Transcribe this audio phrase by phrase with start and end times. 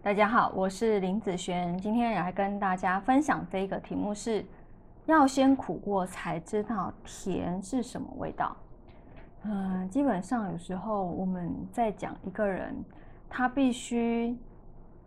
[0.00, 4.46] 大家好，我是林子璇，今天来跟大家分享这个题目是：
[5.06, 8.56] 要先苦过才知道甜是什么味道。
[9.42, 12.72] 嗯，基本上有时候我们在讲一个人，
[13.28, 14.38] 他必须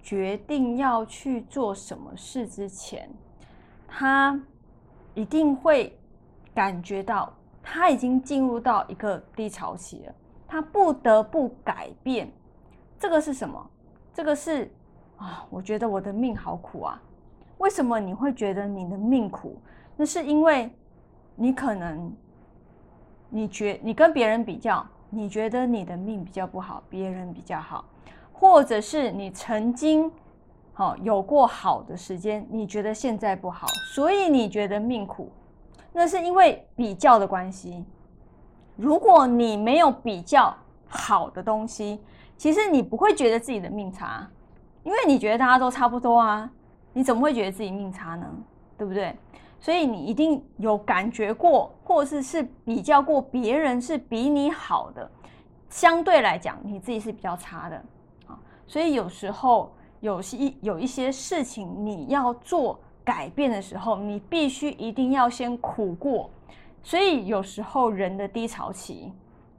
[0.04, 3.10] 决定要去做什么事之前，
[3.88, 4.40] 他
[5.14, 5.98] 一定会
[6.54, 7.34] 感觉到
[7.64, 10.14] 他已经进入到一个低潮期了，
[10.46, 12.30] 他不得不改变。
[13.00, 13.72] 这个是什么？
[14.14, 14.70] 这个是。
[15.22, 17.00] 啊，我觉得我的命好苦啊！
[17.60, 19.56] 为什么你会觉得你的命苦？
[19.96, 20.72] 那是因为
[21.36, 22.12] 你可能
[23.30, 27.86] 你觉你跟别人比较，你觉得你的命比较不好，别人比较好，
[28.34, 30.12] 或者是你曾经
[30.74, 35.32] 好有过好的时间，你觉得现在不好，所以你觉得命苦。
[35.94, 37.86] 那是因为比较的关系。
[38.76, 40.52] 如果你没有比较
[40.88, 42.02] 好的东西，
[42.38, 44.28] 其实你不会觉得自己的命差。
[44.84, 46.50] 因为你觉得大家都差不多啊，
[46.92, 48.26] 你怎么会觉得自己命差呢？
[48.78, 49.16] 对不对？
[49.60, 55.10] 所以你一定有感觉过，或是是比较过别人是比你好的，
[55.70, 57.76] 相对来讲你自己是比较差的
[58.26, 58.40] 啊。
[58.66, 66.28] 所以有时候有些有一些事情你要做改变的时候，你必须一定要先苦过。
[66.82, 69.14] 所以有时候人的低潮期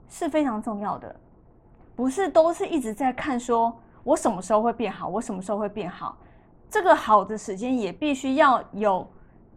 [0.09, 1.15] 是非常重要的，
[1.95, 3.73] 不是都是一直在看说。
[4.03, 5.07] 我什么时候会变好？
[5.07, 6.17] 我什么时候会变好？
[6.69, 9.07] 这个好的时间也必须要有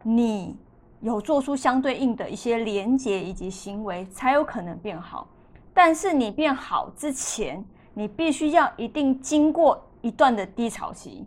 [0.03, 0.57] 你
[1.01, 5.27] 有做出相对应的一些连接以及行为，才有可能变好。
[5.75, 11.27] 但是你变好之前，你必须要一定经过一段的低潮期，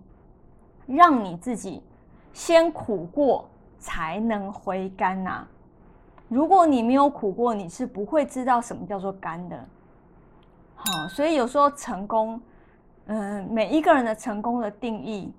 [0.85, 1.83] 让你自己
[2.33, 5.45] 先苦过，才能回甘呐。
[6.27, 9.65] 如果你没有苦过，你是不会知道什么叫做甘的。
[10.75, 12.39] 好，所以有时候成功。
[13.11, 15.33] 嗯，每一个人的成功的定义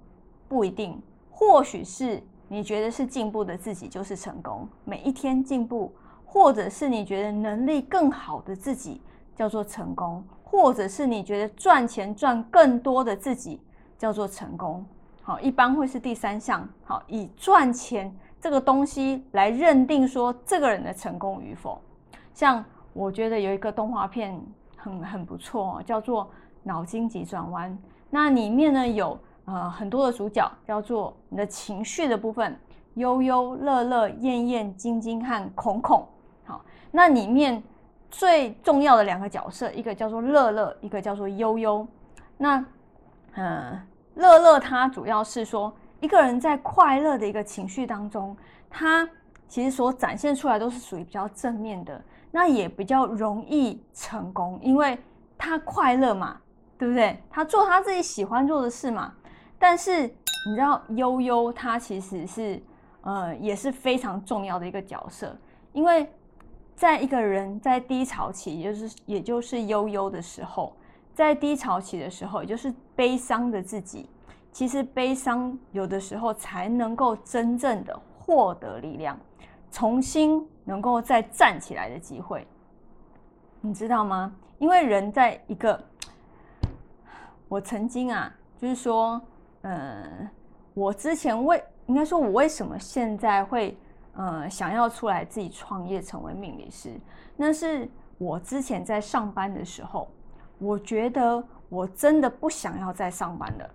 [0.49, 1.01] 不一定，
[1.31, 5.93] 或许是你觉得是进步的自己就是成功，每一天进步，
[6.27, 9.01] 或者是你觉得能力更好的自己
[9.37, 13.61] 叫做成功，或者是你觉得赚钱赚更多的自己
[13.97, 14.85] 叫做成功。
[15.23, 16.69] 好，一般会是第三项。
[16.83, 21.81] 好，以赚钱这个东西来认定说这个人的成功与否。
[22.35, 24.37] 像我觉得有一个动画片
[24.77, 26.29] 很很不错，叫做。
[26.63, 27.77] 脑筋急转弯，
[28.11, 32.59] 那里面呢有呃很多的主角，叫做你的情绪的部分，
[32.95, 36.07] 悠悠、乐乐、燕燕、晶晶和孔孔。
[36.45, 37.63] 好，那里面
[38.11, 41.87] 最重要的两个角色，一个叫做乐乐，一个叫做悠悠。
[42.37, 42.65] 那
[43.35, 43.81] 嗯，
[44.15, 48.37] 乐乐他主要是说，一个人在快乐的一个情绪当中，
[48.69, 49.09] 他
[49.49, 54.99] 其实所展现出来都是属于比较正面的，那也比较容易成功，因为
[55.39, 56.37] 他快乐嘛。
[56.81, 57.23] 对不对？
[57.29, 59.13] 他做他自己喜欢做的事嘛。
[59.59, 62.63] 但是你知道悠悠他其实是
[63.03, 65.37] 呃也是非常重要的一个角色，
[65.75, 66.11] 因为
[66.75, 70.75] 在一个人在低潮期，也就是也就是悠悠的时候，
[71.13, 74.09] 在低潮期的时候，也就是悲伤的自己，
[74.51, 79.21] 其实悲伤有的时候才能够真正的获得力量，
[79.71, 82.47] 重新能够再站起来的机会，
[83.61, 84.35] 你知道吗？
[84.59, 85.79] 因为人在一个
[87.51, 89.21] 我曾经啊，就是说，
[89.63, 90.31] 嗯，
[90.73, 93.77] 我之前为应该说，我为什么现在会
[94.15, 96.97] 呃想要出来自己创业成为命理师？
[97.37, 100.09] 那是我之前在上班的时候，
[100.59, 103.69] 我觉得我真的不想要再上班了，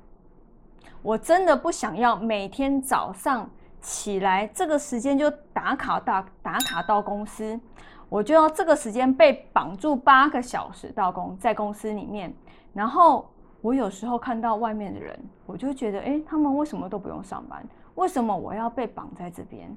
[1.02, 3.50] 我真的不想要每天早上
[3.82, 7.60] 起来这个时间就打卡到打卡到公司，
[8.08, 12.34] 我就要这个时间被绑住八个小时到公在公司里面，
[12.74, 13.30] 然后。
[13.66, 17.68] 我有时候看到外面的人，我就觉得，哎，他们为什么都不用上班？
[17.96, 19.76] 为什么我要被绑在这边？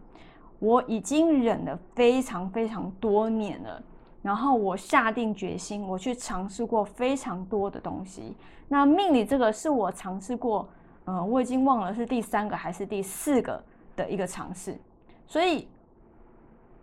[0.59, 3.83] 我已经忍了非常非常多年了，
[4.21, 8.37] 然后我下定决心，我去尝试过非常多的东西。
[8.69, 10.69] 那命理这个是我尝试过，
[11.07, 13.65] 呃，我已经忘了是第三个还是第四个
[13.97, 14.79] 的一个尝试。
[15.27, 15.67] 所以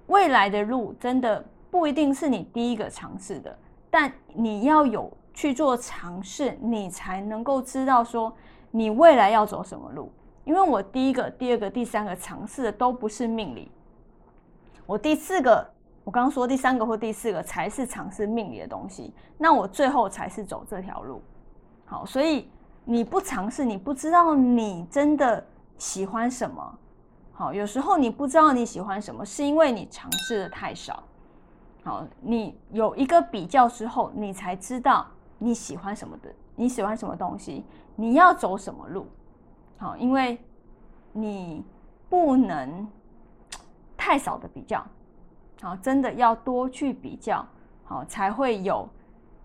[0.08, 3.56] 未来的路真的不一定是你第一个尝试的，
[3.92, 5.16] 但你要有。
[5.36, 8.36] 去做尝试，你才能够知道说
[8.72, 10.12] 你未来要走什么路。
[10.46, 13.72] 因为我第一个、第二个、第三个尝试的都不是命理，
[14.86, 15.68] 我第四个，
[16.04, 19.12] 我刚刚说第三个或第四个才是尝试命理的东西。
[19.38, 21.22] 那我最后才是走这条路。
[21.86, 22.48] 好，所以
[22.84, 25.44] 你不尝试，你不知道你真的
[25.80, 26.78] 喜欢什么。
[27.34, 31.04] 好，有时候你不知道你喜欢什么，是因为你尝试的太少。
[31.84, 35.08] 好，你有一个比较之后，你才知道。
[35.46, 36.34] 你喜欢什么的？
[36.56, 37.64] 你喜欢什么东西？
[37.96, 39.06] 你要走什么路？
[39.78, 40.40] 好，因为
[41.14, 41.64] 你
[42.10, 42.88] 不能
[43.96, 44.84] 太少的比较，
[45.62, 47.46] 好，真的要多去比较，
[47.84, 48.90] 好，才会有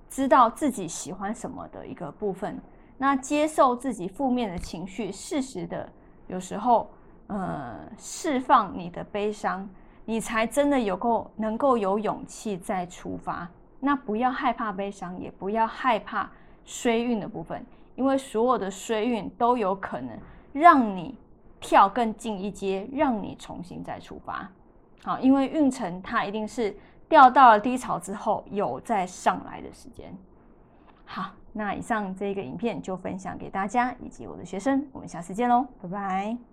[0.08, 2.58] 知道自己喜欢什么的一个部分。
[2.96, 5.86] 那接受自己负面的情绪，适时的
[6.28, 6.90] 有时候，
[7.26, 9.68] 呃，释放你的悲伤，
[10.06, 13.46] 你才真的有够能够有勇气再出发。
[13.80, 16.30] 那不要害怕悲伤，也不要害怕
[16.64, 17.64] 衰运的部分，
[17.96, 20.16] 因为所有的衰运都有可能
[20.52, 21.18] 让你
[21.58, 24.48] 跳更近一阶，让你重新再出发。
[25.02, 26.76] 好，因为运程它一定是
[27.08, 30.16] 掉到了低潮之后有再上来的时间。
[31.04, 31.32] 好。
[31.52, 36.49] 那以上这个影片就分享给大家以及我的学生，我们下次见喽，拜拜。